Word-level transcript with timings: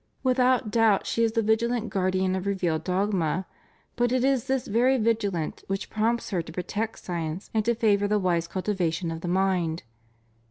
Without 0.23 0.71
doubt 0.71 1.05
she 1.05 1.21
is 1.23 1.33
the 1.33 1.43
vigilant 1.43 1.91
guardian 1.91 2.35
of 2.35 2.47
revealed 2.47 2.83
dogma, 2.83 3.45
but 3.95 4.11
it 4.11 4.23
is 4.23 4.45
this 4.47 4.65
very 4.65 4.97
vigilance 4.97 5.63
which 5.67 5.91
prompts 5.91 6.31
her 6.31 6.41
to 6.41 6.51
protect 6.51 6.97
science 6.97 7.51
and 7.53 7.63
to 7.65 7.75
favor 7.75 8.07
the 8.07 8.17
wise 8.17 8.47
cultivation 8.47 9.11
of 9.11 9.21
the 9.21 9.27
mind. 9.27 9.83